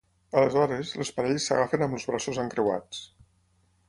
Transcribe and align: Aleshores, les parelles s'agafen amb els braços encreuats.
Aleshores, 0.39 0.93
les 1.01 1.11
parelles 1.17 1.45
s'agafen 1.49 1.85
amb 1.87 1.97
els 1.97 2.05
braços 2.13 2.39
encreuats. 2.45 3.03